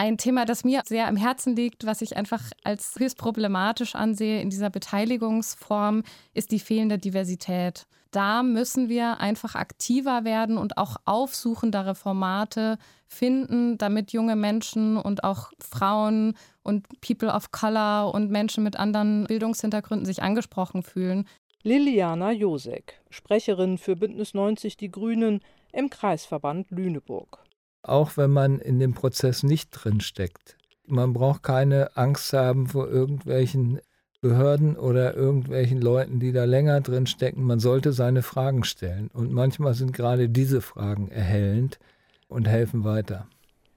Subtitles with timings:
[0.00, 4.40] Ein Thema, das mir sehr am Herzen liegt, was ich einfach als höchst problematisch ansehe
[4.40, 6.04] in dieser Beteiligungsform,
[6.34, 7.88] ist die fehlende Diversität.
[8.12, 15.24] Da müssen wir einfach aktiver werden und auch aufsuchendere Formate finden, damit junge Menschen und
[15.24, 21.26] auch Frauen und People of Color und Menschen mit anderen Bildungshintergründen sich angesprochen fühlen.
[21.64, 25.40] Liliana Josek, Sprecherin für Bündnis 90 Die Grünen
[25.72, 27.47] im Kreisverband Lüneburg
[27.88, 30.56] auch wenn man in dem Prozess nicht drinsteckt.
[30.86, 33.80] Man braucht keine Angst haben vor irgendwelchen
[34.20, 37.44] Behörden oder irgendwelchen Leuten, die da länger drinstecken.
[37.44, 39.10] Man sollte seine Fragen stellen.
[39.12, 41.78] Und manchmal sind gerade diese Fragen erhellend
[42.26, 43.28] und helfen weiter.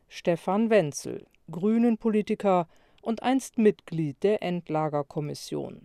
[0.08, 2.68] Stefan Wenzel, Grünen-Politiker
[3.02, 5.82] und einst Mitglied der Endlagerkommission.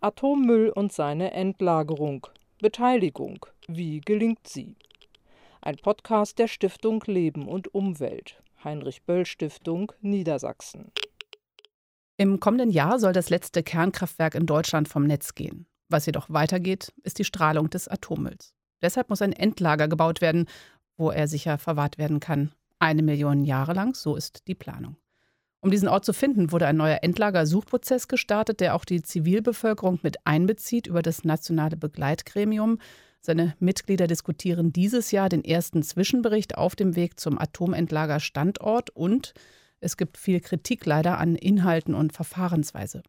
[0.00, 2.26] Atommüll und seine Endlagerung.
[2.60, 3.44] Beteiligung.
[3.66, 4.76] Wie gelingt sie?
[5.64, 8.42] Ein Podcast der Stiftung Leben und Umwelt.
[8.64, 10.90] Heinrich Böll Stiftung Niedersachsen.
[12.16, 15.66] Im kommenden Jahr soll das letzte Kernkraftwerk in Deutschland vom Netz gehen.
[15.88, 18.56] Was jedoch weitergeht, ist die Strahlung des Atommülls.
[18.82, 20.46] Deshalb muss ein Endlager gebaut werden,
[20.96, 22.50] wo er sicher verwahrt werden kann.
[22.80, 24.96] Eine Million Jahre lang, so ist die Planung.
[25.60, 30.16] Um diesen Ort zu finden, wurde ein neuer Endlagersuchprozess gestartet, der auch die Zivilbevölkerung mit
[30.26, 32.80] einbezieht über das nationale Begleitgremium.
[33.24, 39.32] Seine Mitglieder diskutieren dieses Jahr den ersten Zwischenbericht auf dem Weg zum Atomendlagerstandort und
[39.78, 43.02] es gibt viel Kritik leider an Inhalten und Verfahrensweise.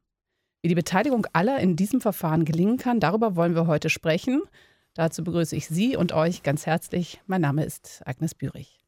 [0.61, 4.43] Wie die Beteiligung aller in diesem Verfahren gelingen kann, darüber wollen wir heute sprechen.
[4.93, 7.19] Dazu begrüße ich Sie und euch ganz herzlich.
[7.25, 8.79] Mein Name ist Agnes Bürich.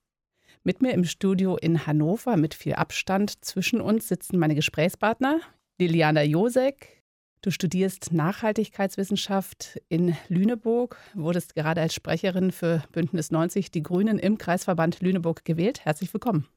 [0.63, 5.39] Mit mir im Studio in Hannover mit viel Abstand zwischen uns sitzen meine Gesprächspartner
[5.79, 7.03] Liliana Josek,
[7.45, 14.39] Du studierst Nachhaltigkeitswissenschaft in Lüneburg, wurdest gerade als Sprecherin für Bündnis 90 Die Grünen im
[14.39, 15.85] Kreisverband Lüneburg gewählt.
[15.85, 16.47] Herzlich willkommen.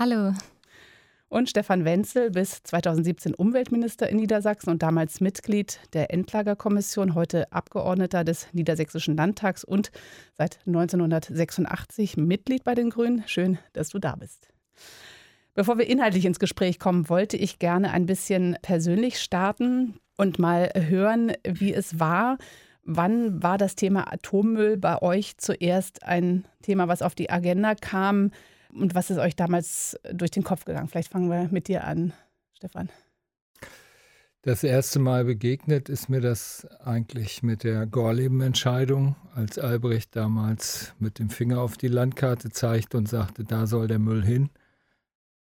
[0.00, 0.34] Hallo.
[1.28, 8.24] Und Stefan Wenzel, bis 2017 Umweltminister in Niedersachsen und damals Mitglied der Endlagerkommission, heute Abgeordneter
[8.24, 9.92] des Niedersächsischen Landtags und
[10.32, 13.22] seit 1986 Mitglied bei den Grünen.
[13.28, 14.48] Schön, dass du da bist.
[15.54, 20.70] Bevor wir inhaltlich ins Gespräch kommen, wollte ich gerne ein bisschen persönlich starten und mal
[20.74, 22.38] hören, wie es war.
[22.84, 28.30] Wann war das Thema Atommüll bei euch zuerst ein Thema, was auf die Agenda kam?
[28.72, 30.88] Und was ist euch damals durch den Kopf gegangen?
[30.88, 32.14] Vielleicht fangen wir mit dir an,
[32.54, 32.88] Stefan.
[34.40, 41.18] Das erste Mal begegnet ist mir das eigentlich mit der Gorleben-Entscheidung, als Albrecht damals mit
[41.18, 44.48] dem Finger auf die Landkarte zeigte und sagte, da soll der Müll hin.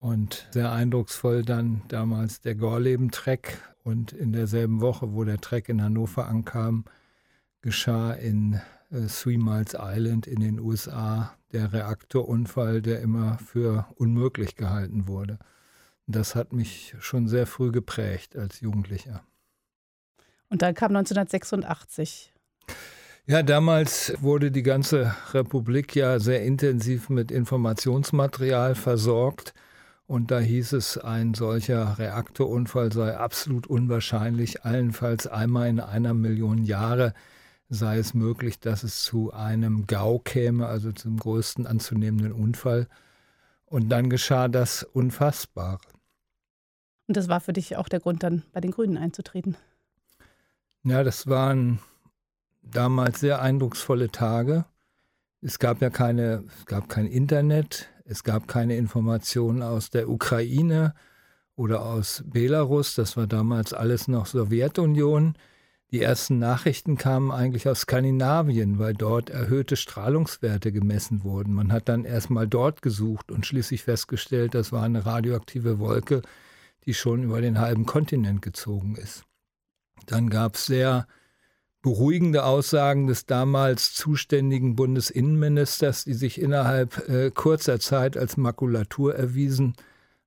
[0.04, 3.58] Und sehr eindrucksvoll dann damals der Gorleben-Treck.
[3.86, 6.84] Und in derselben Woche, wo der Treck in Hannover ankam,
[7.62, 8.60] geschah in
[8.92, 15.40] äh, Three Miles Island in den USA der Reaktorunfall, der immer für unmöglich gehalten wurde.
[16.06, 19.24] Das hat mich schon sehr früh geprägt als Jugendlicher.
[20.50, 22.34] Und dann kam 1986.
[23.26, 29.54] Ja, damals wurde die ganze Republik ja sehr intensiv mit Informationsmaterial versorgt.
[30.06, 34.64] Und da hieß es, ein solcher Reaktorunfall sei absolut unwahrscheinlich.
[34.64, 37.14] Allenfalls einmal in einer Million Jahre
[37.70, 42.88] sei es möglich, dass es zu einem GAU käme, also zum größten anzunehmenden Unfall.
[43.66, 45.80] Und dann geschah das Unfassbare.
[47.08, 49.58] Und das war für dich auch der Grund, dann bei den Grünen einzutreten?
[50.84, 51.80] Ja, das waren
[52.62, 54.66] damals sehr eindrucksvolle Tage.
[55.42, 60.94] Es gab ja keine, es gab kein Internet, es gab keine Informationen aus der Ukraine
[61.56, 65.36] oder aus Belarus, das war damals alles noch Sowjetunion.
[65.92, 71.54] Die ersten Nachrichten kamen eigentlich aus Skandinavien, weil dort erhöhte Strahlungswerte gemessen wurden.
[71.54, 76.24] Man hat dann erstmal dort gesucht und schließlich festgestellt, das war eine radioaktive Wolke,
[76.86, 79.24] die schon über den halben Kontinent gezogen ist.
[80.08, 81.08] Dann gab es sehr
[81.84, 89.76] beruhigende Aussagen des damals zuständigen Bundesinnenministers, die sich innerhalb äh, kurzer Zeit als Makulatur erwiesen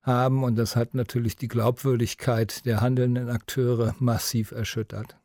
[0.03, 0.43] haben.
[0.43, 5.17] Und das hat natürlich die Glaubwürdigkeit der handelnden Akteure massiv erschüttert.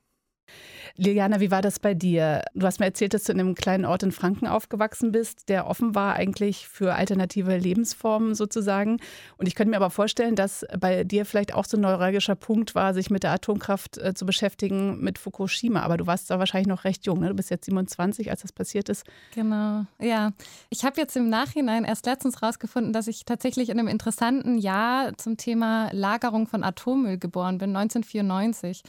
[0.96, 2.42] Liliana, wie war das bei dir?
[2.54, 5.66] Du hast mir erzählt, dass du in einem kleinen Ort in Franken aufgewachsen bist, der
[5.66, 8.98] offen war eigentlich für alternative Lebensformen sozusagen.
[9.36, 12.74] Und ich könnte mir aber vorstellen, dass bei dir vielleicht auch so ein neuralgischer Punkt
[12.74, 15.80] war, sich mit der Atomkraft äh, zu beschäftigen mit Fukushima.
[15.80, 17.20] Aber du warst da wahrscheinlich noch recht jung.
[17.20, 17.28] Ne?
[17.28, 19.04] Du bist jetzt 27, als das passiert ist.
[19.34, 20.32] Genau, ja.
[20.70, 25.16] Ich habe jetzt im Nachhinein erst letztens rausgefunden, dass ich tatsächlich in einem interessanten Jahr
[25.16, 28.82] zum Thema Lagerung von Atommüll geboren bin, 1994.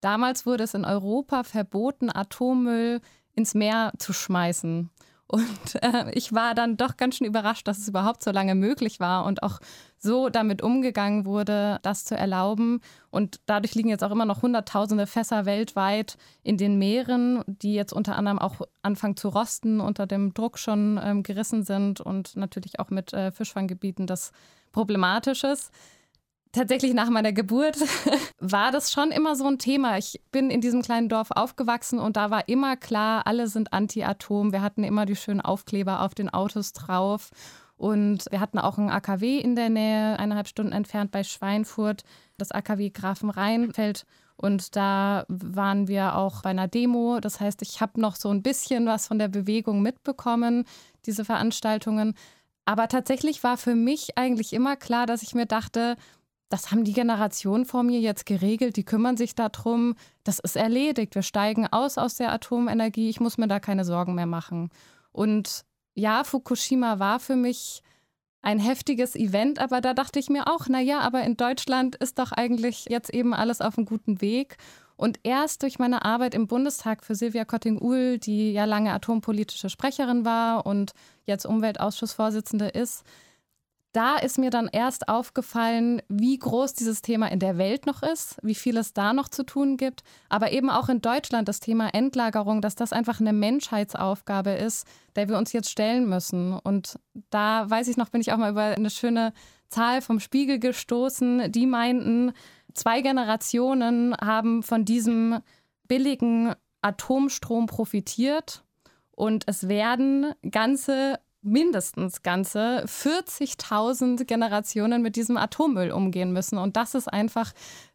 [0.00, 3.00] Damals wurde es in Europa verboten, Atommüll
[3.34, 4.90] ins Meer zu schmeißen.
[5.30, 8.98] Und äh, ich war dann doch ganz schön überrascht, dass es überhaupt so lange möglich
[8.98, 9.60] war und auch
[9.96, 12.80] so damit umgegangen wurde, das zu erlauben.
[13.10, 17.92] Und dadurch liegen jetzt auch immer noch Hunderttausende Fässer weltweit in den Meeren, die jetzt
[17.92, 22.80] unter anderem auch anfangen zu rosten, unter dem Druck schon ähm, gerissen sind und natürlich
[22.80, 24.32] auch mit äh, Fischfanggebieten das
[24.72, 25.70] Problematisches
[26.52, 27.76] tatsächlich nach meiner Geburt
[28.38, 29.98] war das schon immer so ein Thema.
[29.98, 34.52] Ich bin in diesem kleinen Dorf aufgewachsen und da war immer klar, alle sind Anti-Atom.
[34.52, 37.30] Wir hatten immer die schönen Aufkleber auf den Autos drauf.
[37.76, 42.04] Und wir hatten auch ein AKW in der Nähe, eineinhalb Stunden entfernt bei Schweinfurt,
[42.36, 44.04] das AKW Grafenrheinfeld.
[44.36, 47.20] Und da waren wir auch bei einer Demo.
[47.20, 50.64] Das heißt, ich habe noch so ein bisschen was von der Bewegung mitbekommen,
[51.06, 52.14] diese Veranstaltungen.
[52.66, 55.96] Aber tatsächlich war für mich eigentlich immer klar, dass ich mir dachte,
[56.50, 59.94] das haben die Generationen vor mir jetzt geregelt, die kümmern sich darum,
[60.24, 61.14] das ist erledigt.
[61.14, 64.68] Wir steigen aus aus der Atomenergie, ich muss mir da keine Sorgen mehr machen.
[65.12, 65.64] Und
[65.94, 67.82] ja, Fukushima war für mich
[68.42, 72.32] ein heftiges Event, aber da dachte ich mir auch, naja, aber in Deutschland ist doch
[72.32, 74.56] eigentlich jetzt eben alles auf einem guten Weg.
[74.96, 80.24] Und erst durch meine Arbeit im Bundestag für Silvia Kotting-Uhl, die ja lange atompolitische Sprecherin
[80.24, 80.92] war und
[81.26, 83.04] jetzt Umweltausschussvorsitzende ist,
[83.92, 88.36] da ist mir dann erst aufgefallen, wie groß dieses Thema in der Welt noch ist,
[88.42, 91.92] wie viel es da noch zu tun gibt, aber eben auch in Deutschland das Thema
[91.92, 96.52] Endlagerung, dass das einfach eine Menschheitsaufgabe ist, der wir uns jetzt stellen müssen.
[96.52, 97.00] Und
[97.30, 99.32] da weiß ich noch, bin ich auch mal über eine schöne
[99.68, 102.32] Zahl vom Spiegel gestoßen, die meinten,
[102.74, 105.40] zwei Generationen haben von diesem
[105.88, 108.64] billigen Atomstrom profitiert
[109.10, 116.58] und es werden ganze mindestens ganze 40.000 Generationen mit diesem Atommüll umgehen müssen.
[116.58, 117.52] Und das ist einfach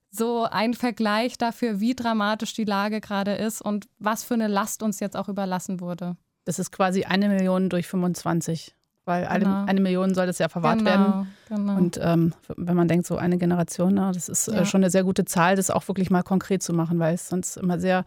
[0.10, 4.82] so ein Vergleich dafür, wie dramatisch die Lage gerade ist und was für eine Last
[4.82, 6.16] uns jetzt auch überlassen wurde.
[6.46, 9.66] Das ist quasi eine Million durch 25, weil eine, genau.
[9.66, 11.28] eine Million soll das ja verwahrt genau, werden.
[11.50, 11.76] Genau.
[11.76, 14.66] Und ähm, wenn man denkt, so eine Generation, na, das ist äh, ja.
[14.66, 17.58] schon eine sehr gute Zahl, das auch wirklich mal konkret zu machen, weil es sonst
[17.58, 18.06] immer sehr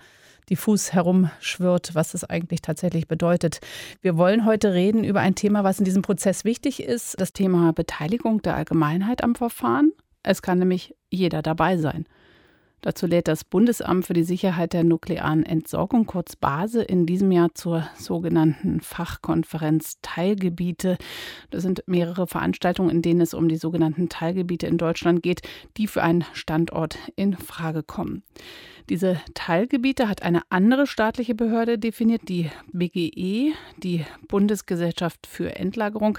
[0.51, 3.61] diffus herumschwirrt, was es eigentlich tatsächlich bedeutet.
[4.01, 7.73] Wir wollen heute reden über ein Thema, was in diesem Prozess wichtig ist, das Thema
[7.73, 9.93] Beteiligung der Allgemeinheit am Verfahren.
[10.23, 12.07] Es kann nämlich jeder dabei sein.
[12.81, 17.53] Dazu lädt das Bundesamt für die Sicherheit der nuklearen Entsorgung, kurz BASE, in diesem Jahr
[17.55, 20.97] zur sogenannten Fachkonferenz Teilgebiete.
[21.51, 25.41] Das sind mehrere Veranstaltungen, in denen es um die sogenannten Teilgebiete in Deutschland geht,
[25.77, 28.23] die für einen Standort in Frage kommen.
[28.89, 36.19] Diese Teilgebiete hat eine andere staatliche Behörde definiert, die BGE, die Bundesgesellschaft für Endlagerung,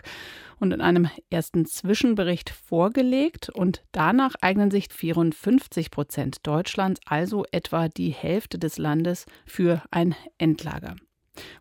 [0.59, 3.49] und in einem ersten Zwischenbericht vorgelegt.
[3.49, 10.15] Und danach eignen sich 54 Prozent Deutschlands, also etwa die Hälfte des Landes, für ein
[10.37, 10.95] Endlager.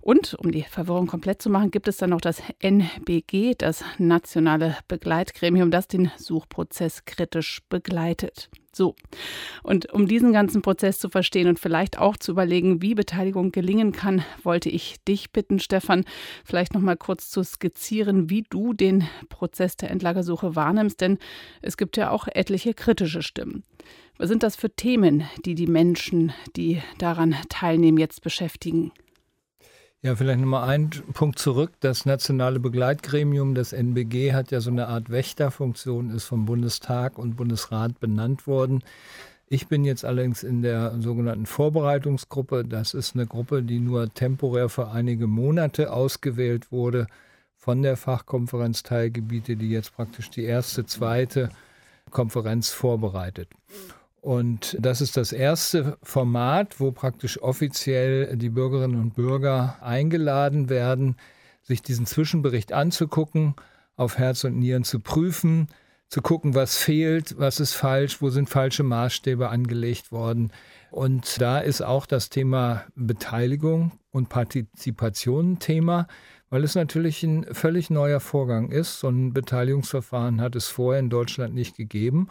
[0.01, 4.77] Und um die Verwirrung komplett zu machen, gibt es dann noch das NBG, das nationale
[4.89, 8.51] Begleitgremium, das den Suchprozess kritisch begleitet.
[8.79, 8.95] So.
[9.65, 13.91] Und um diesen ganzen Prozess zu verstehen und vielleicht auch zu überlegen, wie Beteiligung gelingen
[13.91, 16.05] kann, wollte ich dich bitten, Stefan,
[16.45, 21.19] vielleicht noch mal kurz zu skizzieren, wie du den Prozess der Endlagersuche wahrnimmst, denn
[21.61, 23.65] es gibt ja auch etliche kritische Stimmen.
[24.17, 28.93] Was sind das für Themen, die die Menschen, die daran teilnehmen, jetzt beschäftigen?
[30.01, 31.73] Ja, vielleicht nochmal einen Punkt zurück.
[31.81, 37.35] Das nationale Begleitgremium, das NBG, hat ja so eine Art Wächterfunktion, ist vom Bundestag und
[37.35, 38.85] Bundesrat benannt worden.
[39.49, 42.65] Ich bin jetzt allerdings in der sogenannten Vorbereitungsgruppe.
[42.65, 47.09] Das ist eine Gruppe, die nur temporär für einige Monate ausgewählt wurde
[47.57, 51.49] von der Fachkonferenz Teilgebiete, die jetzt praktisch die erste, zweite
[52.13, 53.49] Konferenz vorbereitet.
[54.21, 61.17] Und das ist das erste Format, wo praktisch offiziell die Bürgerinnen und Bürger eingeladen werden,
[61.63, 63.55] sich diesen Zwischenbericht anzugucken,
[63.97, 65.69] auf Herz und Nieren zu prüfen,
[66.09, 70.53] zu gucken, was fehlt, was ist falsch, wo sind falsche Maßstäbe angelegt worden.
[70.91, 76.07] Und da ist auch das Thema Beteiligung und Partizipation ein Thema,
[76.49, 79.01] weil es natürlich ein völlig neuer Vorgang ist.
[79.01, 82.29] So ein Beteiligungsverfahren hat es vorher in Deutschland nicht gegeben.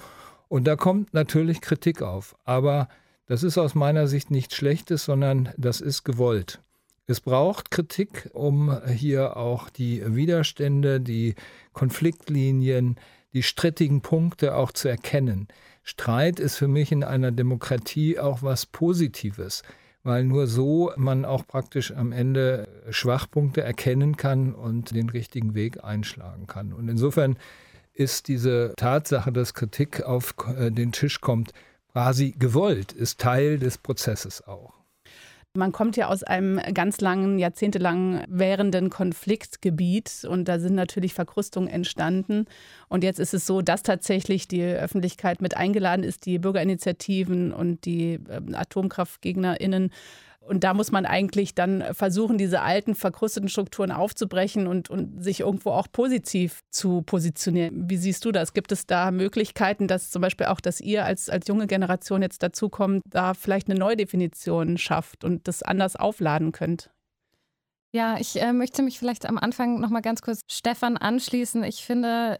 [0.48, 2.36] Und da kommt natürlich Kritik auf.
[2.46, 2.88] Aber
[3.28, 6.62] das ist aus meiner Sicht nichts Schlechtes, sondern das ist gewollt.
[7.08, 11.36] Es braucht Kritik, um hier auch die Widerstände, die
[11.72, 12.98] Konfliktlinien,
[13.34, 15.48] die strittigen Punkte auch zu erkennen.
[15.84, 19.64] Streit ist für mich in einer Demokratie auch was Positives,
[20.04, 25.84] weil nur so man auch praktisch am Ende Schwachpunkte erkennen kann und den richtigen Weg
[25.84, 26.74] einschlagen kann.
[26.74, 27.38] Und insofern
[27.98, 31.52] ist diese Tatsache, dass Kritik auf äh, den Tisch kommt,
[31.92, 34.74] quasi gewollt, ist Teil des Prozesses auch.
[35.56, 41.68] Man kommt ja aus einem ganz langen, jahrzehntelang währenden Konfliktgebiet und da sind natürlich Verkrustungen
[41.68, 42.46] entstanden.
[42.90, 47.86] Und jetzt ist es so, dass tatsächlich die Öffentlichkeit mit eingeladen ist, die Bürgerinitiativen und
[47.86, 49.90] die ähm, AtomkraftgegnerInnen
[50.48, 55.42] und da muss man eigentlich dann versuchen, diese alten, verkrusteten Strukturen aufzubrechen und, und sich
[55.42, 57.90] irgendwo auch positiv zu positionieren.
[57.90, 58.54] Wie siehst du das?
[58.54, 62.42] Gibt es da Möglichkeiten, dass zum Beispiel auch, dass ihr als, als junge Generation jetzt
[62.44, 66.90] dazu kommt, da vielleicht eine Neudefinition schafft und das anders aufladen könnt?
[67.94, 71.64] Ja, ich äh, möchte mich vielleicht am Anfang noch mal ganz kurz Stefan anschließen.
[71.64, 72.40] Ich finde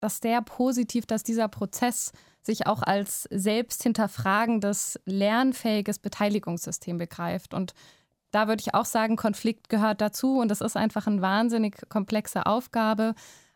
[0.00, 7.54] das sehr positiv, dass dieser Prozess sich auch als selbst hinterfragendes, lernfähiges Beteiligungssystem begreift.
[7.54, 7.74] Und
[8.30, 12.46] da würde ich auch sagen, Konflikt gehört dazu und das ist einfach eine wahnsinnig komplexe
[12.46, 13.14] Aufgabe.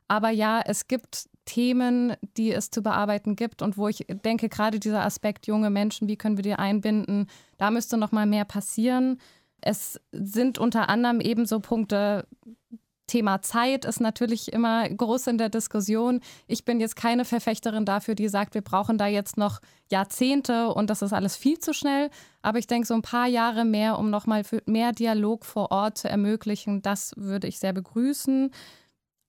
[0.08, 4.80] Aber ja, es gibt Themen, die es zu bearbeiten gibt und wo ich denke, gerade
[4.80, 9.18] dieser Aspekt junge Menschen, wie können wir die einbinden, da müsste noch mal mehr passieren.
[9.60, 12.26] Es sind unter anderem ebenso Punkte
[13.06, 16.20] Thema Zeit ist natürlich immer groß in der Diskussion.
[16.46, 20.90] Ich bin jetzt keine Verfechterin dafür, die sagt, wir brauchen da jetzt noch Jahrzehnte und
[20.90, 22.10] das ist alles viel zu schnell.
[22.42, 26.08] Aber ich denke, so ein paar Jahre mehr, um nochmal mehr Dialog vor Ort zu
[26.08, 28.50] ermöglichen, das würde ich sehr begrüßen.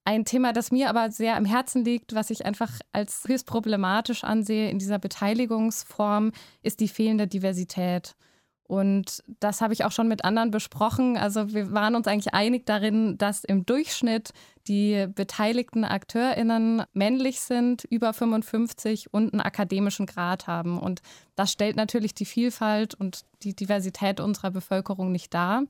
[0.07, 4.23] Ein Thema, das mir aber sehr am Herzen liegt, was ich einfach als höchst problematisch
[4.23, 8.15] ansehe in dieser Beteiligungsform, ist die fehlende Diversität.
[8.67, 11.17] Und das habe ich auch schon mit anderen besprochen.
[11.17, 14.33] Also wir waren uns eigentlich einig darin, dass im Durchschnitt
[14.67, 20.79] die beteiligten AkteurInnen männlich sind, über 55 und einen akademischen Grad haben.
[20.79, 21.01] Und
[21.35, 25.63] das stellt natürlich die Vielfalt und die Diversität unserer Bevölkerung nicht dar.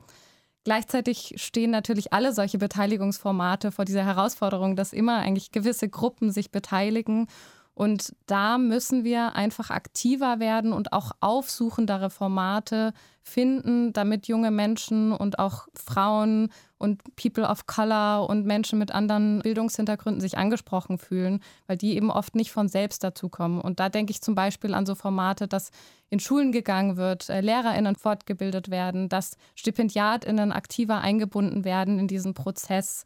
[0.63, 6.49] Gleichzeitig stehen natürlich alle solche Beteiligungsformate vor dieser Herausforderung, dass immer eigentlich gewisse Gruppen sich
[6.49, 7.27] beteiligen
[7.75, 15.11] und da müssen wir einfach aktiver werden und auch aufsuchendere Formate finden, damit junge Menschen
[15.11, 21.41] und auch Frauen und People of Color und Menschen mit anderen Bildungshintergründen sich angesprochen fühlen,
[21.67, 23.59] weil die eben oft nicht von selbst dazukommen.
[23.59, 25.71] Und da denke ich zum Beispiel an so Formate, dass
[26.09, 32.33] in Schulen gegangen wird, äh, LehrerInnen fortgebildet werden, dass StipendiatInnen aktiver eingebunden werden in diesen
[32.33, 33.03] Prozess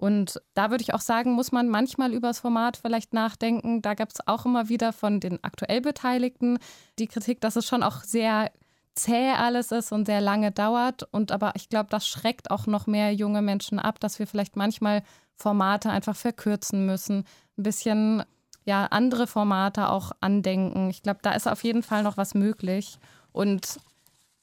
[0.00, 3.82] und da würde ich auch sagen, muss man manchmal über das Format vielleicht nachdenken.
[3.82, 6.58] Da gab es auch immer wieder von den aktuell Beteiligten
[6.98, 8.50] die Kritik, dass es schon auch sehr
[8.94, 11.02] zäh alles ist und sehr lange dauert.
[11.12, 14.56] Und aber ich glaube, das schreckt auch noch mehr junge Menschen ab, dass wir vielleicht
[14.56, 15.02] manchmal
[15.36, 17.24] Formate einfach verkürzen müssen,
[17.58, 18.22] ein bisschen
[18.64, 20.88] ja andere Formate auch andenken.
[20.88, 22.98] Ich glaube, da ist auf jeden Fall noch was möglich.
[23.32, 23.78] Und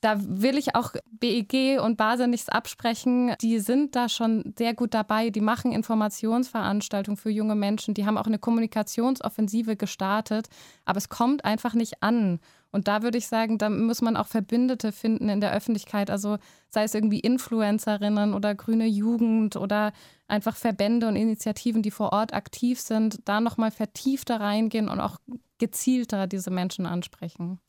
[0.01, 3.33] da will ich auch BEG und Basel nichts absprechen.
[3.41, 5.31] Die sind da schon sehr gut dabei.
[5.31, 7.95] Die machen Informationsveranstaltungen für junge Menschen.
[7.95, 10.49] Die haben auch eine Kommunikationsoffensive gestartet.
[10.85, 12.39] Aber es kommt einfach nicht an.
[12.71, 16.11] Und da würde ich sagen, da muss man auch Verbündete finden in der Öffentlichkeit.
[16.11, 16.37] Also
[16.69, 19.93] sei es irgendwie Influencerinnen oder grüne Jugend oder
[20.27, 25.17] einfach Verbände und Initiativen, die vor Ort aktiv sind, da nochmal vertiefter reingehen und auch
[25.57, 27.59] gezielter diese Menschen ansprechen.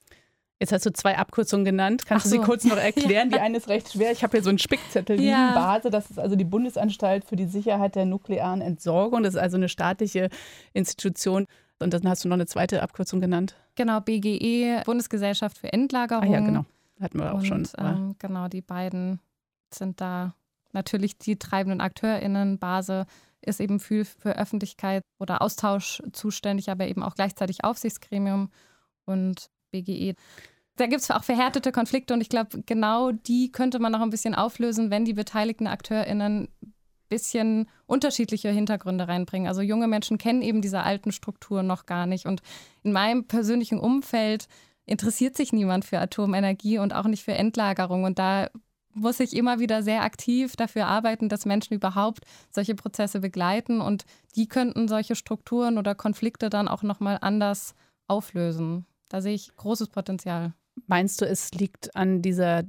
[0.60, 2.04] Jetzt hast du zwei Abkürzungen genannt.
[2.04, 2.36] Kannst so.
[2.36, 3.30] du sie kurz noch erklären?
[3.30, 3.38] ja.
[3.38, 4.10] Die eine ist recht schwer.
[4.10, 5.54] Ich habe hier so einen Spickzettel ja.
[5.54, 5.90] Base.
[5.90, 9.22] Das ist also die Bundesanstalt für die Sicherheit der nuklearen Entsorgung.
[9.22, 10.30] Das ist also eine staatliche
[10.72, 11.46] Institution.
[11.78, 13.54] Und dann hast du noch eine zweite Abkürzung genannt.
[13.76, 16.24] Genau, BGE, Bundesgesellschaft für Endlagerung.
[16.24, 16.64] Ah ja, genau.
[17.00, 17.68] Hatten wir auch Und, schon.
[17.78, 19.20] Ähm, genau, die beiden
[19.72, 20.34] sind da
[20.72, 22.58] natürlich die treibenden AkteurInnen.
[22.58, 23.06] Base
[23.40, 28.50] ist eben für, für Öffentlichkeit oder Austausch zuständig, aber eben auch gleichzeitig Aufsichtsgremium.
[29.04, 30.14] Und BGE.
[30.76, 34.10] Da gibt es auch verhärtete Konflikte und ich glaube, genau die könnte man noch ein
[34.10, 36.72] bisschen auflösen, wenn die beteiligten AkteurInnen ein
[37.08, 39.48] bisschen unterschiedliche Hintergründe reinbringen.
[39.48, 42.26] Also junge Menschen kennen eben diese alten Strukturen noch gar nicht.
[42.26, 42.42] Und
[42.84, 44.46] in meinem persönlichen Umfeld
[44.86, 48.04] interessiert sich niemand für Atomenergie und auch nicht für Endlagerung.
[48.04, 48.48] Und da
[48.94, 54.04] muss ich immer wieder sehr aktiv dafür arbeiten, dass Menschen überhaupt solche Prozesse begleiten und
[54.36, 57.74] die könnten solche Strukturen oder Konflikte dann auch nochmal anders
[58.06, 58.86] auflösen.
[59.08, 60.54] Da sehe ich großes Potenzial.
[60.86, 62.64] Meinst du, es liegt an dieser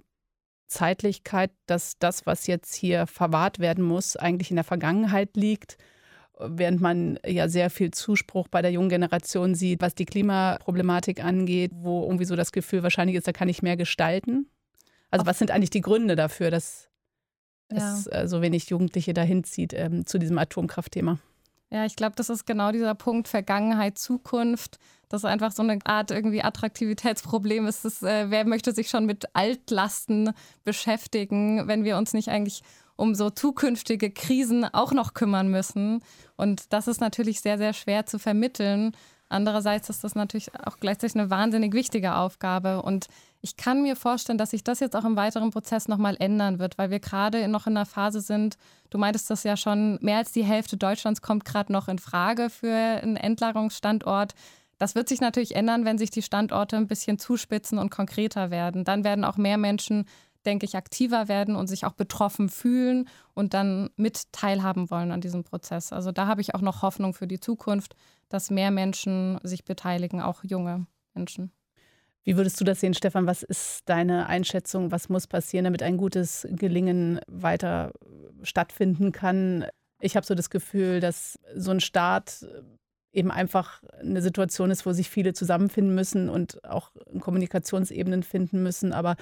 [0.68, 5.78] Zeitlichkeit, dass das, was jetzt hier verwahrt werden muss, eigentlich in der Vergangenheit liegt?
[6.42, 11.72] Während man ja sehr viel Zuspruch bei der jungen Generation sieht, was die Klimaproblematik angeht,
[11.76, 14.50] wo irgendwie so das Gefühl wahrscheinlich ist, da kann ich mehr gestalten.
[15.12, 16.90] Also, was sind eigentlich die Gründe dafür, dass
[17.72, 17.94] ja.
[17.94, 21.20] es äh, so wenig Jugendliche dahin zieht ähm, zu diesem Atomkraftthema?
[21.72, 24.80] Ja, ich glaube, das ist genau dieser Punkt Vergangenheit, Zukunft.
[25.08, 27.86] Das ist einfach so eine Art irgendwie Attraktivitätsproblem ist.
[27.86, 30.32] Das, äh, wer möchte sich schon mit Altlasten
[30.64, 32.64] beschäftigen, wenn wir uns nicht eigentlich
[32.96, 36.02] um so zukünftige Krisen auch noch kümmern müssen?
[36.38, 38.96] Und das ist natürlich sehr, sehr schwer zu vermitteln.
[39.30, 42.82] Andererseits ist das natürlich auch gleichzeitig eine wahnsinnig wichtige Aufgabe.
[42.82, 43.08] Und
[43.42, 46.78] ich kann mir vorstellen, dass sich das jetzt auch im weiteren Prozess nochmal ändern wird,
[46.80, 48.58] weil wir gerade noch in einer Phase sind,
[48.90, 52.50] du meintest das ja schon, mehr als die Hälfte Deutschlands kommt gerade noch in Frage
[52.50, 54.34] für einen Endlagerungsstandort.
[54.80, 58.84] Das wird sich natürlich ändern, wenn sich die Standorte ein bisschen zuspitzen und konkreter werden.
[58.84, 60.06] Dann werden auch mehr Menschen,
[60.46, 65.22] denke ich, aktiver werden und sich auch betroffen fühlen und dann mit teilhaben wollen an
[65.22, 65.92] diesem Prozess.
[65.92, 67.96] Also da habe ich auch noch Hoffnung für die Zukunft,
[68.30, 71.52] dass mehr Menschen sich beteiligen, auch junge Menschen.
[72.24, 73.28] Wie würdest du das sehen, Stefan?
[73.28, 74.92] Was ist deine Einschätzung?
[74.92, 77.92] Was muss passieren, damit ein gutes Gelingen weiter
[78.44, 79.66] stattfinden kann?
[80.00, 82.46] Ich habe so das Gefühl, dass so ein Start
[83.12, 88.94] eben einfach eine Situation ist, wo sich viele zusammenfinden müssen und auch Kommunikationsebenen finden müssen.
[88.94, 89.16] Aber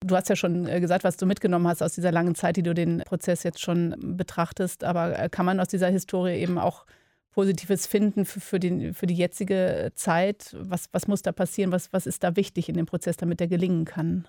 [0.00, 2.62] du hast ja schon äh, gesagt, was du mitgenommen hast aus dieser langen Zeit, die
[2.62, 4.84] du den Prozess jetzt schon betrachtest.
[4.84, 6.86] Aber äh, kann man aus dieser Historie eben auch
[7.32, 10.56] Positives finden für, für, den, für die jetzige Zeit?
[10.58, 11.72] Was, was muss da passieren?
[11.72, 14.26] Was, was ist da wichtig in dem Prozess, damit der gelingen kann?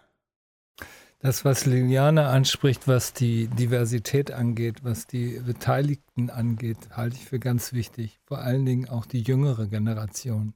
[1.20, 7.40] Das, was Liliane anspricht, was die Diversität angeht, was die Beteiligten angeht, halte ich für
[7.40, 8.20] ganz wichtig.
[8.26, 10.56] Vor allen Dingen auch die jüngere Generation.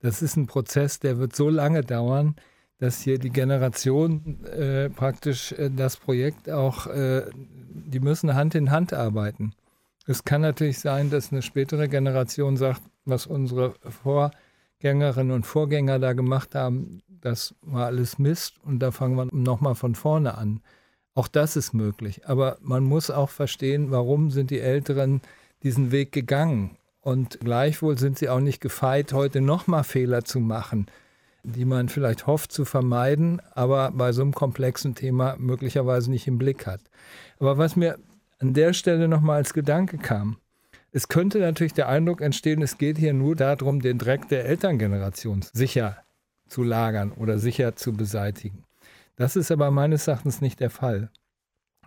[0.00, 2.34] Das ist ein Prozess, der wird so lange dauern,
[2.84, 8.70] dass hier die Generation äh, praktisch äh, das Projekt auch, äh, die müssen Hand in
[8.70, 9.54] Hand arbeiten.
[10.06, 16.12] Es kann natürlich sein, dass eine spätere Generation sagt, was unsere Vorgängerinnen und Vorgänger da
[16.12, 20.60] gemacht haben, das war alles Mist und da fangen wir nochmal von vorne an.
[21.14, 22.28] Auch das ist möglich.
[22.28, 25.22] Aber man muss auch verstehen, warum sind die Älteren
[25.62, 26.76] diesen Weg gegangen.
[27.00, 30.86] Und gleichwohl sind sie auch nicht gefeit, heute nochmal Fehler zu machen,
[31.44, 36.38] die man vielleicht hofft zu vermeiden, aber bei so einem komplexen Thema möglicherweise nicht im
[36.38, 36.80] Blick hat.
[37.38, 37.98] Aber was mir
[38.40, 40.38] an der Stelle nochmal als Gedanke kam,
[40.90, 45.44] es könnte natürlich der Eindruck entstehen, es geht hier nur darum, den Dreck der Elterngeneration
[45.52, 45.98] sicher
[46.46, 48.64] zu lagern oder sicher zu beseitigen.
[49.16, 51.10] Das ist aber meines Erachtens nicht der Fall.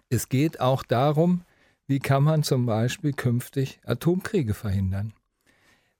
[0.10, 1.42] Es geht auch darum,
[1.88, 5.14] wie kann man zum Beispiel künftig Atomkriege verhindern.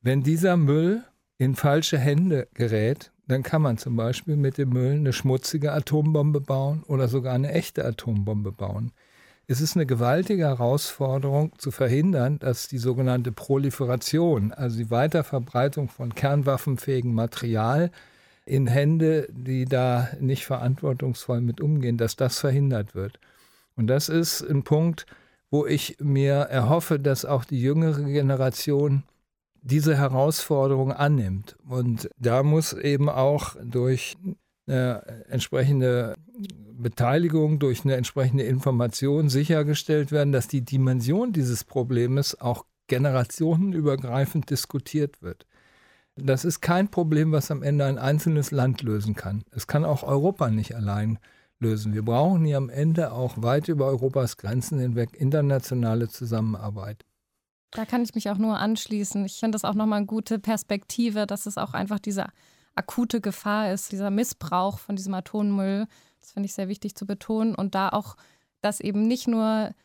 [0.02, 1.04] Wenn dieser Müll
[1.38, 6.42] in falsche Hände gerät, dann kann man zum Beispiel mit dem Müll eine schmutzige Atombombe
[6.42, 8.92] bauen oder sogar eine echte Atombombe bauen.
[9.48, 16.14] Es ist eine gewaltige Herausforderung zu verhindern, dass die sogenannte Proliferation, also die Weiterverbreitung von
[16.14, 17.92] kernwaffenfähigem Material,
[18.46, 23.20] in Hände, die da nicht verantwortungsvoll mit umgehen, dass das verhindert wird.
[23.76, 25.06] Und das ist ein Punkt,
[25.50, 29.04] wo ich mir erhoffe, dass auch die jüngere Generation
[29.68, 31.58] diese Herausforderung annimmt.
[31.68, 34.18] Und da muss eben auch durch
[34.68, 36.16] eine entsprechende
[36.74, 45.22] Beteiligung, durch eine entsprechende Information sichergestellt werden, dass die Dimension dieses Problems auch generationenübergreifend diskutiert
[45.22, 45.46] wird.
[46.16, 49.44] Das ist kein Problem, was am Ende ein einzelnes Land lösen kann.
[49.52, 51.20] Es kann auch Europa nicht allein
[51.60, 51.94] lösen.
[51.94, 57.06] Wir brauchen hier am Ende auch weit über Europas Grenzen hinweg internationale Zusammenarbeit.
[57.78, 59.24] Da kann ich mich auch nur anschließen.
[59.26, 62.26] Ich finde das auch nochmal eine gute Perspektive, dass es auch einfach diese
[62.74, 65.86] akute Gefahr ist, dieser Missbrauch von diesem Atommüll.
[66.20, 67.54] Das finde ich sehr wichtig zu betonen.
[67.54, 68.16] Und da auch,
[68.62, 69.76] dass eben nicht nur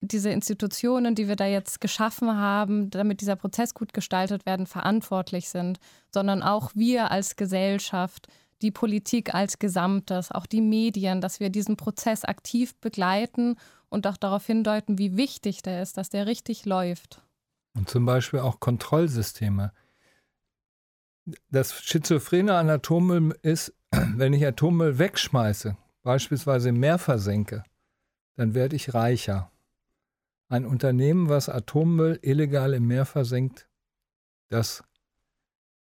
[0.00, 5.50] diese Institutionen, die wir da jetzt geschaffen haben, damit dieser Prozess gut gestaltet werden, verantwortlich
[5.50, 5.78] sind,
[6.10, 8.28] sondern auch wir als Gesellschaft,
[8.62, 13.56] die Politik als Gesamtes, auch die Medien, dass wir diesen Prozess aktiv begleiten
[13.90, 17.20] und auch darauf hindeuten, wie wichtig der ist, dass der richtig läuft.
[17.74, 19.72] Und zum Beispiel auch Kontrollsysteme.
[21.50, 27.64] Das Schizophrene an Atommüll ist, wenn ich Atommüll wegschmeiße, beispielsweise im Meer versenke,
[28.36, 29.50] dann werde ich reicher.
[30.48, 33.68] Ein Unternehmen, was Atommüll illegal im Meer versenkt,
[34.48, 34.84] das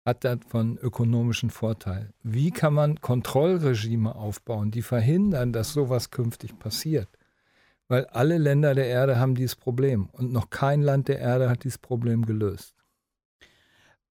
[0.05, 2.13] hat davon ökonomischen Vorteil.
[2.23, 7.07] Wie kann man Kontrollregime aufbauen, die verhindern, dass sowas künftig passiert?
[7.91, 11.65] Weil alle Länder der Erde haben dieses Problem und noch kein Land der Erde hat
[11.65, 12.73] dieses Problem gelöst.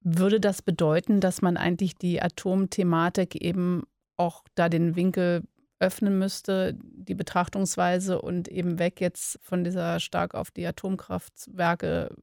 [0.01, 3.81] Würde das bedeuten, dass man eigentlich die Atomthematik eben
[4.17, 5.41] auch da den Winkel
[5.79, 12.15] öffnen müsste, die Betrachtungsweise und eben weg jetzt von dieser stark auf die Atomkraftwerke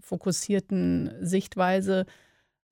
[0.00, 2.06] fokussierten Sichtweise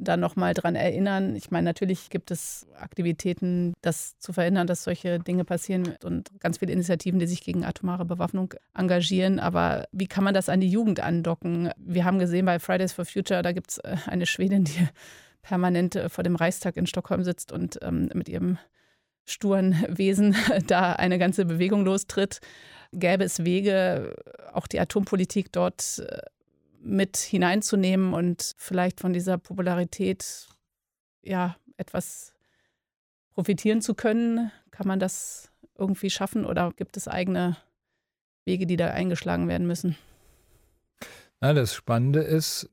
[0.00, 1.36] da nochmal dran erinnern.
[1.36, 6.58] Ich meine, natürlich gibt es Aktivitäten, das zu verhindern, dass solche Dinge passieren und ganz
[6.58, 9.38] viele Initiativen, die sich gegen atomare Bewaffnung engagieren.
[9.38, 11.70] Aber wie kann man das an die Jugend andocken?
[11.76, 14.88] Wir haben gesehen bei Fridays for Future, da gibt es äh, eine Schwedin, die
[15.42, 18.58] permanent äh, vor dem Reichstag in Stockholm sitzt und ähm, mit ihrem
[19.26, 20.34] sturen Wesen
[20.66, 22.40] da eine ganze Bewegung lostritt,
[22.92, 24.16] gäbe es Wege,
[24.52, 26.18] auch die Atompolitik dort äh,
[26.82, 30.48] mit hineinzunehmen und vielleicht von dieser Popularität
[31.22, 32.34] ja etwas
[33.34, 34.50] profitieren zu können?
[34.70, 37.56] Kann man das irgendwie schaffen oder gibt es eigene
[38.44, 39.96] Wege, die da eingeschlagen werden müssen?
[41.40, 42.68] Na, das Spannende ist,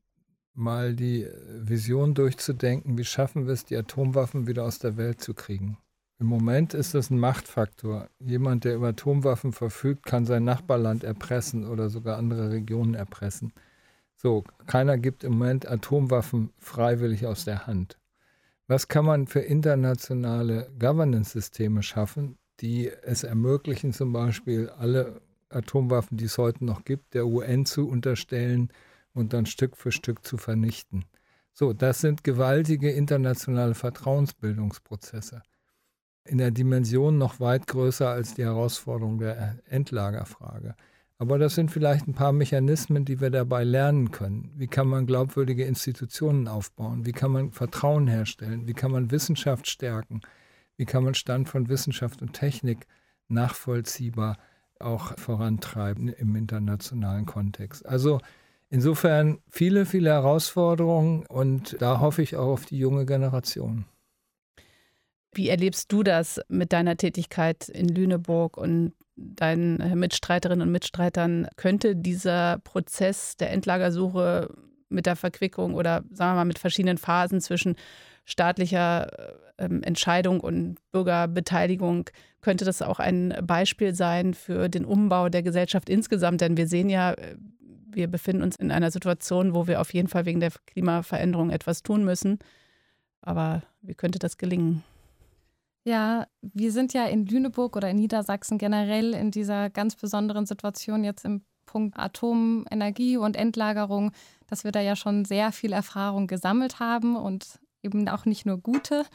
[0.53, 5.33] mal die Vision durchzudenken, wie schaffen wir es, die Atomwaffen wieder aus der Welt zu
[5.33, 5.77] kriegen.
[6.19, 8.09] Im Moment ist das ein Machtfaktor.
[8.19, 13.53] Jemand, der über Atomwaffen verfügt, kann sein Nachbarland erpressen oder sogar andere Regionen erpressen.
[14.17, 17.97] So, keiner gibt im Moment Atomwaffen freiwillig aus der Hand.
[18.67, 26.25] Was kann man für internationale Governance-Systeme schaffen, die es ermöglichen, zum Beispiel alle Atomwaffen, die
[26.25, 28.73] es heute noch gibt, der UN zu unterstellen
[29.13, 31.05] und dann Stück für Stück zu vernichten?
[31.53, 35.43] So, das sind gewaltige internationale Vertrauensbildungsprozesse
[36.27, 40.75] in der Dimension noch weit größer als die Herausforderung der Endlagerfrage.
[41.19, 44.51] Aber das sind vielleicht ein paar Mechanismen, die wir dabei lernen können.
[44.55, 47.05] Wie kann man glaubwürdige Institutionen aufbauen?
[47.05, 48.67] Wie kann man Vertrauen herstellen?
[48.67, 50.21] Wie kann man Wissenschaft stärken?
[50.77, 52.85] Wie kann man Stand von Wissenschaft und Technik
[53.29, 54.37] nachvollziehbar
[54.79, 57.83] auch vorantreiben im internationalen Kontext?
[57.87, 58.19] Also
[58.69, 63.85] insofern viele, viele Herausforderungen und da hoffe ich auch auf die junge Generation.
[65.33, 71.47] Wie erlebst du das mit deiner Tätigkeit in Lüneburg und deinen Mitstreiterinnen und Mitstreitern?
[71.57, 74.49] Könnte dieser Prozess der Endlagersuche
[74.89, 77.75] mit der Verquickung oder sagen wir mal mit verschiedenen Phasen zwischen
[78.23, 79.07] staatlicher
[79.57, 82.09] ähm, Entscheidung und Bürgerbeteiligung,
[82.41, 86.41] könnte das auch ein Beispiel sein für den Umbau der Gesellschaft insgesamt?
[86.41, 87.35] Denn wir sehen ja, äh,
[87.89, 91.83] wir befinden uns in einer Situation, wo wir auf jeden Fall wegen der Klimaveränderung etwas
[91.83, 92.39] tun müssen.
[93.21, 94.83] Aber wie könnte das gelingen?
[95.87, 101.05] Ja, wir sind ja in Lüneburg oder in Niedersachsen generell in dieser ganz besonderen Situation
[101.05, 104.11] jetzt im Punkt Atomenergie und Endlagerung,
[104.47, 108.57] dass wir da ja schon sehr viel Erfahrung gesammelt haben und eben auch nicht nur
[108.57, 109.05] gute,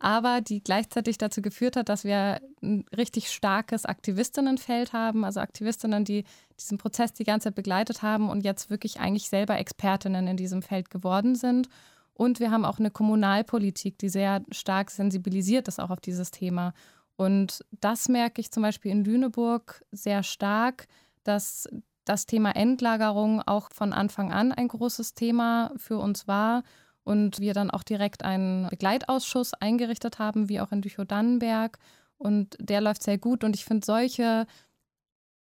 [0.00, 6.04] aber die gleichzeitig dazu geführt hat, dass wir ein richtig starkes Aktivistinnenfeld haben, also Aktivistinnen,
[6.04, 6.24] die
[6.60, 10.60] diesen Prozess die ganze Zeit begleitet haben und jetzt wirklich eigentlich selber Expertinnen in diesem
[10.60, 11.70] Feld geworden sind.
[12.18, 16.74] Und wir haben auch eine Kommunalpolitik, die sehr stark sensibilisiert ist auch auf dieses Thema.
[17.14, 20.88] Und das merke ich zum Beispiel in Lüneburg sehr stark,
[21.22, 21.68] dass
[22.04, 26.64] das Thema Endlagerung auch von Anfang an ein großes Thema für uns war
[27.04, 31.78] und wir dann auch direkt einen Begleitausschuss eingerichtet haben, wie auch in Düchow-Dannenberg.
[32.16, 33.44] Und der läuft sehr gut.
[33.44, 34.48] Und ich finde solche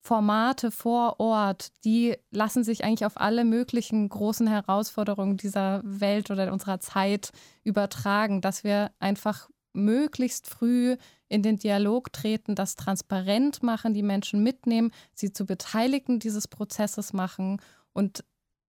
[0.08, 6.54] Formate vor Ort, die lassen sich eigentlich auf alle möglichen großen Herausforderungen dieser Welt oder
[6.54, 7.32] unserer Zeit
[7.66, 10.96] übertragen, dass wir einfach möglichst früh
[11.28, 17.12] in den Dialog treten, das transparent machen, die Menschen mitnehmen, sie zu Beteiligten dieses Prozesses
[17.12, 17.62] machen.
[17.92, 18.24] Und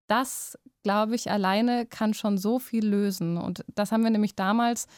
[0.09, 3.39] das, glaube ich, alleine kann schon so viel lösen.
[3.39, 4.89] Und das haben wir nämlich damals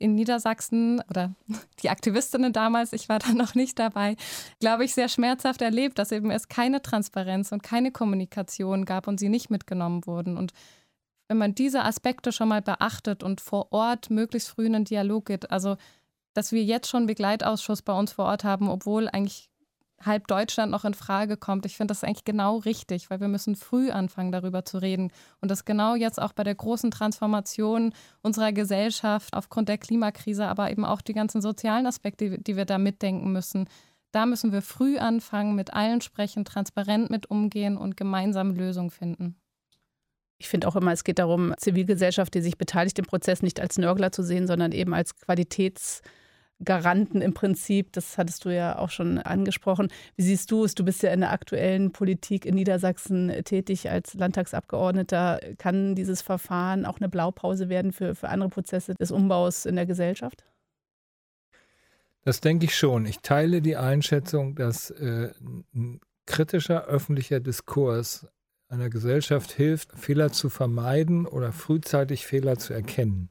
[0.00, 1.32] in Niedersachsen oder
[1.82, 4.16] die Aktivistinnen damals, ich war da noch nicht dabei,
[4.58, 9.20] glaube ich, sehr schmerzhaft erlebt, dass eben es keine Transparenz und keine Kommunikation gab und
[9.20, 10.36] sie nicht mitgenommen wurden.
[10.36, 10.52] Und
[11.28, 15.26] wenn man diese Aspekte schon mal beachtet und vor Ort möglichst früh in den Dialog
[15.26, 15.76] geht, also
[16.32, 19.49] dass wir jetzt schon Begleitausschuss bei uns vor Ort haben, obwohl eigentlich
[20.04, 21.66] halb Deutschland noch in Frage kommt.
[21.66, 25.12] Ich finde das eigentlich genau richtig, weil wir müssen früh anfangen, darüber zu reden.
[25.40, 30.70] Und das genau jetzt auch bei der großen Transformation unserer Gesellschaft aufgrund der Klimakrise, aber
[30.70, 33.68] eben auch die ganzen sozialen Aspekte, die wir da mitdenken müssen.
[34.12, 39.36] Da müssen wir früh anfangen, mit allen sprechen, transparent mit umgehen und gemeinsame Lösungen finden.
[40.38, 43.76] Ich finde auch immer, es geht darum, Zivilgesellschaft, die sich beteiligt im Prozess, nicht als
[43.76, 46.00] Nörgler zu sehen, sondern eben als Qualitäts-
[46.64, 47.92] Garanten im Prinzip.
[47.92, 49.88] Das hattest du ja auch schon angesprochen.
[50.16, 50.74] Wie siehst du es?
[50.74, 55.40] Du bist ja in der aktuellen Politik in Niedersachsen tätig als Landtagsabgeordneter.
[55.58, 59.86] Kann dieses Verfahren auch eine Blaupause werden für, für andere Prozesse des Umbaus in der
[59.86, 60.44] Gesellschaft?
[62.22, 63.06] Das denke ich schon.
[63.06, 65.32] Ich teile die Einschätzung, dass äh,
[65.74, 68.26] ein kritischer öffentlicher Diskurs
[68.68, 73.30] einer Gesellschaft hilft, Fehler zu vermeiden oder frühzeitig Fehler zu erkennen.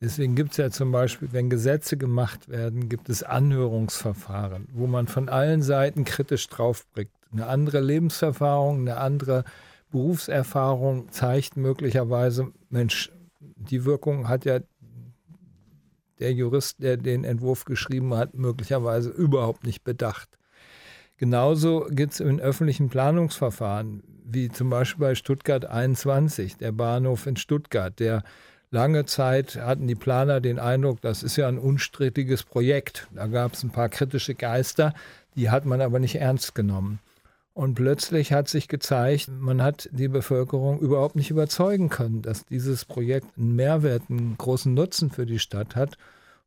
[0.00, 5.06] Deswegen gibt es ja zum Beispiel, wenn Gesetze gemacht werden, gibt es Anhörungsverfahren, wo man
[5.06, 7.14] von allen Seiten kritisch draufblickt.
[7.32, 9.44] Eine andere Lebenserfahrung, eine andere
[9.90, 14.60] Berufserfahrung zeigt möglicherweise, Mensch, die Wirkung hat ja
[16.18, 20.38] der Jurist, der den Entwurf geschrieben hat, möglicherweise überhaupt nicht bedacht.
[21.16, 27.36] Genauso gibt es in öffentlichen Planungsverfahren, wie zum Beispiel bei Stuttgart 21, der Bahnhof in
[27.36, 28.24] Stuttgart, der
[28.74, 33.06] Lange Zeit hatten die Planer den Eindruck, das ist ja ein unstrittiges Projekt.
[33.14, 34.94] Da gab es ein paar kritische Geister,
[35.36, 36.98] die hat man aber nicht ernst genommen.
[37.52, 42.84] Und plötzlich hat sich gezeigt, man hat die Bevölkerung überhaupt nicht überzeugen können, dass dieses
[42.84, 45.96] Projekt einen Mehrwert, einen großen Nutzen für die Stadt hat.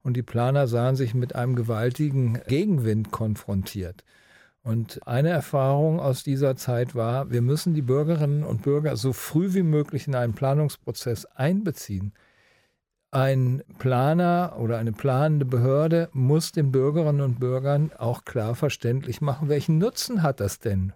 [0.04, 4.04] Und die Planer sahen sich mit einem gewaltigen Gegenwind konfrontiert.
[4.68, 9.54] Und eine Erfahrung aus dieser Zeit war, wir müssen die Bürgerinnen und Bürger so früh
[9.54, 12.12] wie möglich in einen Planungsprozess einbeziehen.
[13.10, 19.48] Ein Planer oder eine planende Behörde muss den Bürgerinnen und Bürgern auch klar verständlich machen,
[19.48, 20.92] welchen Nutzen hat das denn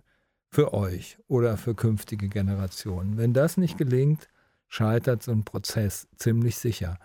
[0.49, 3.15] für euch oder für künftige Generationen.
[3.15, 4.27] Wenn das nicht gelingt,
[4.67, 6.97] scheitert so ein Prozess ziemlich sicher.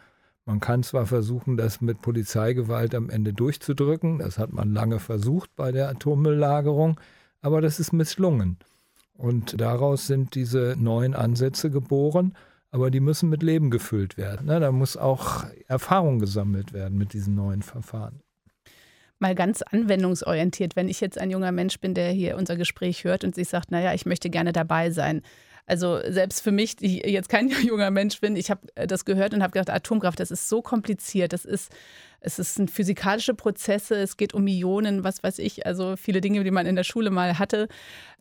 [0.47, 5.55] Man kann zwar versuchen, das mit Polizeigewalt am Ende durchzudrücken, das hat man lange versucht
[5.57, 6.99] bei der Atommülllagerung,
[7.43, 8.57] aber das ist misslungen.
[9.15, 12.33] Und daraus sind diese neuen Ansätze geboren
[12.77, 14.49] aber die müssen mit Leben gefüllt werden.
[14.49, 14.61] Ne?
[14.61, 18.21] Da muss auch Erfahrung gesammelt werden mit diesen neuen Verfahren.
[19.19, 23.25] Mal ganz anwendungsorientiert, wenn ich jetzt ein junger Mensch bin, der hier unser Gespräch hört
[23.25, 25.23] und sich sagt, naja, ich möchte gerne dabei sein.
[25.67, 29.43] Also selbst für mich, die jetzt kein junger Mensch bin, ich habe das gehört und
[29.43, 31.73] habe gedacht, Atomkraft, das ist so kompliziert, das ist,
[32.21, 36.51] es sind physikalische Prozesse, es geht um Ionen, was weiß ich, also viele Dinge, die
[36.53, 37.69] man in der Schule mal hatte.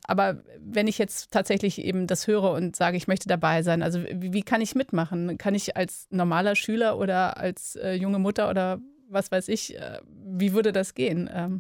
[0.04, 4.04] Aber wenn ich jetzt tatsächlich eben das höre und sage, ich möchte dabei sein, also
[4.04, 5.38] wie, wie kann ich mitmachen?
[5.38, 10.00] Kann ich als normaler Schüler oder als äh, junge Mutter oder was weiß ich, äh,
[10.08, 11.30] wie würde das gehen?
[11.32, 11.60] Ähm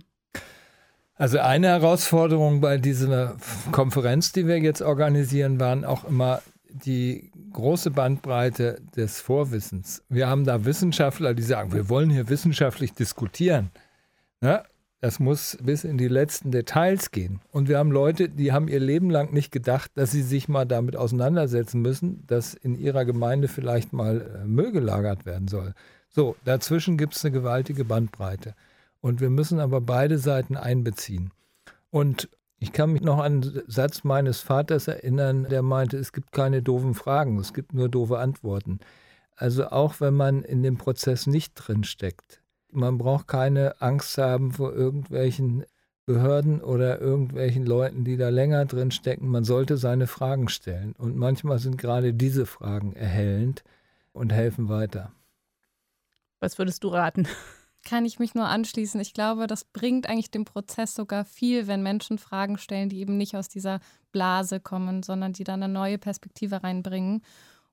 [1.15, 3.35] also eine Herausforderung bei dieser
[3.71, 10.03] Konferenz, die wir jetzt organisieren, waren auch immer die große Bandbreite des Vorwissens.
[10.09, 13.71] Wir haben da Wissenschaftler, die sagen, wir wollen hier wissenschaftlich diskutieren.
[14.41, 14.63] Ja,
[14.99, 17.39] das muss bis in die letzten Details gehen.
[17.51, 20.65] Und wir haben Leute, die haben ihr Leben lang nicht gedacht, dass sie sich mal
[20.65, 25.73] damit auseinandersetzen müssen, dass in ihrer Gemeinde vielleicht mal äh, Müll gelagert werden soll.
[26.09, 28.55] So, dazwischen gibt es eine gewaltige Bandbreite.
[29.05, 31.29] Und wir müssen aber beide Seiten einbeziehen.
[31.91, 36.31] Und ich kann mich noch an einen Satz meines Vaters erinnern, der meinte, es gibt
[36.31, 38.79] keine doofen Fragen, es gibt nur doofe Antworten.
[39.35, 42.41] Also auch wenn man in dem Prozess nicht drinsteckt.
[42.71, 45.65] Man braucht keine Angst haben vor irgendwelchen
[46.07, 49.29] Behörden oder irgendwelchen Leuten, die da länger drinstecken.
[49.29, 50.95] Man sollte seine Fragen stellen.
[50.97, 53.63] Und manchmal sind gerade diese Fragen erhellend
[54.13, 55.11] und helfen weiter.
[56.39, 57.27] Was würdest du raten?
[57.85, 58.99] Kann ich mich nur anschließen.
[58.99, 63.15] Ich glaube, das bringt eigentlich dem Prozess sogar viel, wenn Menschen Fragen stellen, die eben
[63.15, 63.79] nicht aus dieser
[64.11, 67.21] Blase kommen, sondern die dann eine neue Perspektive reinbringen.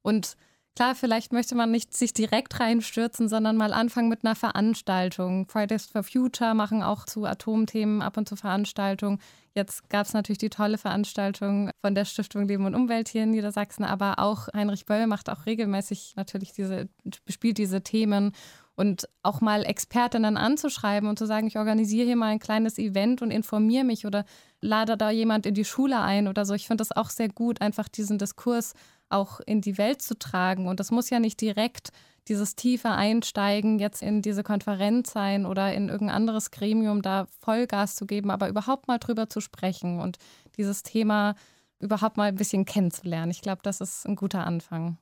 [0.02, 0.36] Und
[0.76, 5.48] klar, vielleicht möchte man nicht sich direkt reinstürzen, sondern mal anfangen mit einer Veranstaltung.
[5.48, 9.18] Fridays for Future machen auch zu Atomthemen ab und zu Veranstaltungen.
[9.54, 13.30] Jetzt gab es natürlich die tolle Veranstaltung von der Stiftung Leben und Umwelt hier in
[13.30, 16.88] Niedersachsen, aber auch Heinrich Böll macht auch regelmäßig natürlich diese,
[17.24, 18.32] bespielt diese Themen
[18.74, 23.22] und auch mal Expertinnen anzuschreiben und zu sagen, ich organisiere hier mal ein kleines Event
[23.22, 24.24] und informiere mich oder
[24.60, 26.54] lade da jemand in die Schule ein oder so.
[26.54, 28.72] Ich finde das auch sehr gut, einfach diesen Diskurs
[29.10, 30.66] auch in die Welt zu tragen.
[30.66, 31.90] Und das muss ja nicht direkt
[32.28, 37.94] dieses tiefe Einsteigen jetzt in diese Konferenz sein oder in irgendein anderes Gremium da Vollgas
[37.96, 40.18] zu geben, aber überhaupt mal drüber zu sprechen und
[40.56, 41.34] dieses Thema
[41.80, 43.30] überhaupt mal ein bisschen kennenzulernen.
[43.30, 44.98] Ich glaube, das ist ein guter Anfang.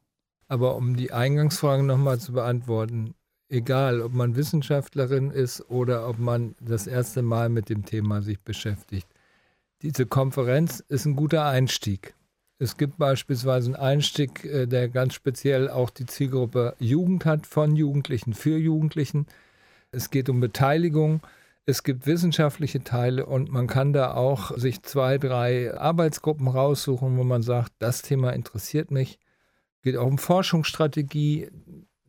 [0.49, 3.15] Aber um die Eingangsfrage nochmal zu beantworten,
[3.51, 8.41] egal, ob man Wissenschaftlerin ist oder ob man das erste Mal mit dem Thema sich
[8.41, 9.09] beschäftigt.
[9.83, 12.15] Diese Konferenz ist ein guter Einstieg.
[12.59, 17.75] Es gibt beispielsweise einen Einstieg, äh, der ganz speziell auch die Zielgruppe Jugend hat, von
[17.75, 19.27] Jugendlichen für Jugendlichen.
[19.91, 21.23] Es geht um Beteiligung.
[21.65, 27.25] Es gibt wissenschaftliche Teile und man kann da auch sich zwei, drei Arbeitsgruppen raussuchen, wo
[27.25, 29.19] man sagt, das Thema interessiert mich.
[29.77, 31.49] Es geht auch um Forschungsstrategie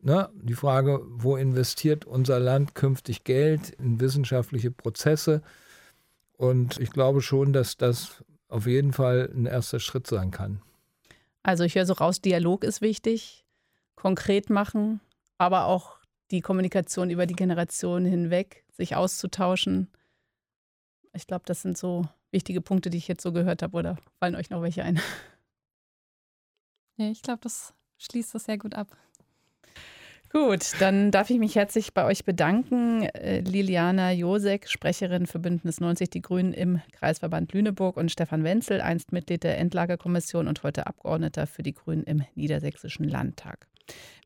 [0.02, 5.42] ne, die Frage, wo investiert unser Land künftig Geld in wissenschaftliche Prozesse?
[6.38, 10.62] Und ich glaube schon, dass das auf jeden Fall ein erster Schritt sein kann.
[11.44, 13.46] Also ich höre so raus, Dialog ist wichtig,
[13.96, 15.00] konkret machen,
[15.38, 16.00] aber auch
[16.32, 19.90] die Kommunikation über die Generationen hinweg, sich auszutauschen.
[21.14, 23.78] Ich glaube, das sind so wichtige Punkte, die ich jetzt so gehört habe.
[23.78, 25.00] Oder fallen euch noch welche ein?
[26.98, 28.96] Ja, ich glaube, das schließt das sehr gut ab.
[30.34, 33.04] Gut, dann darf ich mich herzlich bei euch bedanken.
[33.04, 38.80] Äh, Liliana Josek, Sprecherin für Bündnis 90 Die Grünen im Kreisverband Lüneburg und Stefan Wenzel,
[38.80, 43.68] einst Mitglied der Endlagerkommission und heute Abgeordneter für die Grünen im Niedersächsischen Landtag.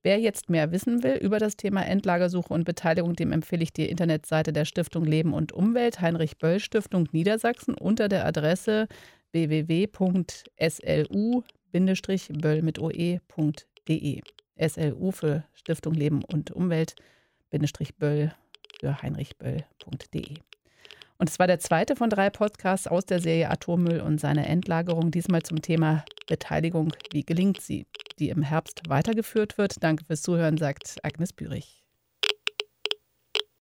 [0.03, 3.89] Wer jetzt mehr wissen will über das Thema Endlagersuche und Beteiligung, dem empfehle ich die
[3.89, 8.87] Internetseite der Stiftung Leben und Umwelt, Heinrich Böll Stiftung Niedersachsen unter der Adresse
[9.31, 10.21] www.slu-böll
[12.61, 14.21] mit oe.de.
[14.57, 16.95] SLU für Stiftung Leben und Umwelt,
[17.99, 18.33] Böll
[18.79, 20.35] für heinrichböll.de.
[21.17, 25.11] Und es war der zweite von drei Podcasts aus der Serie Atommüll und seine Endlagerung,
[25.11, 26.93] diesmal zum Thema Beteiligung.
[27.11, 27.85] Wie gelingt sie?
[28.19, 29.81] Die im Herbst weitergeführt wird.
[29.81, 31.84] Danke fürs Zuhören, sagt Agnes Bürich.